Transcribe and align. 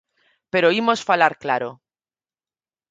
Pero 0.53 0.73
imos 0.81 1.05
falar 1.09 1.33
claro. 1.43 1.69